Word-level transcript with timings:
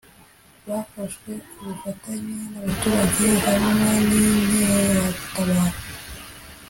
bafashwe 0.67 1.31
ku 1.55 1.59
bufatanye 1.67 2.35
n’abaturage 2.51 3.25
hamwe 3.45 3.91
n’ 4.07 4.09
inkeragutabara 4.25 5.79